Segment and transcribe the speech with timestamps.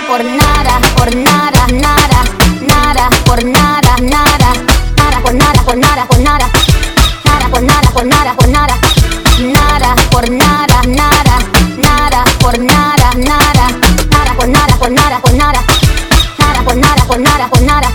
[0.00, 2.24] por nada, por nada, nada,
[2.66, 4.52] nada, por nada, nada,
[4.96, 6.48] nada, por nada, por nada, por nada,
[7.24, 8.78] nada, por nada, por nada, por nada,
[9.38, 11.38] nada, por nada, nada,
[11.76, 13.68] nada, por nada, nada,
[14.10, 15.62] nada, por nada, por nada, por nada,
[16.38, 17.91] nada, por nada, por nada, por nada.